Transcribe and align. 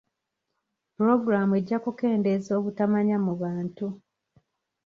Puloogulaamu 0.95 1.53
ejja 1.59 1.77
kukendeeza 1.83 2.51
obutamanya 2.59 3.17
mu 3.25 3.33
bantu. 3.41 3.87